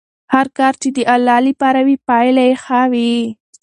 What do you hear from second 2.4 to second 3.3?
یې ښه وي.